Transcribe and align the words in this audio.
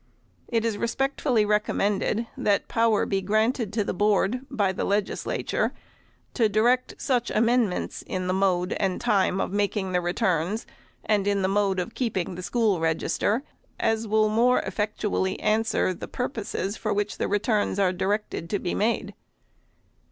It 0.47 0.65
is 0.65 0.79
respectfully 0.79 1.45
recommended, 1.45 2.25
that 2.35 2.67
power 2.67 3.05
be 3.05 3.21
granted 3.21 3.71
to 3.73 3.83
the 3.83 3.93
Board, 3.93 4.43
by 4.49 4.71
the 4.71 4.83
Legislature, 4.83 5.73
to 6.33 6.49
direct 6.49 6.95
such 6.97 7.29
amendments 7.29 8.01
in 8.07 8.25
the 8.25 8.33
mode 8.33 8.73
and 8.79 8.99
time 8.99 9.39
of 9.39 9.51
making 9.53 9.91
the 9.91 10.01
returns, 10.01 10.65
and 11.05 11.27
in 11.27 11.43
the 11.43 11.47
mode 11.47 11.79
of* 11.79 11.93
keeping 11.93 12.33
the 12.33 12.41
school 12.41 12.79
register, 12.79 13.43
as 13.79 14.07
will 14.07 14.27
more 14.27 14.61
effectually 14.61 15.39
answer 15.39 15.93
the 15.93 16.07
pur 16.07 16.29
poses 16.29 16.75
for 16.75 16.91
which 16.91 17.19
the 17.19 17.27
returns 17.27 17.77
are 17.77 17.93
directed 17.93 18.49
to 18.49 18.57
be 18.57 18.73
made. 18.73 19.13